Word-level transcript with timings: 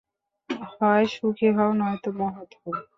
হয় 0.71 1.05
সুখী 1.13 1.49
হও, 1.55 1.71
নয়তো 1.79 2.09
মহৎ 2.19 2.49
হও। 2.59 2.73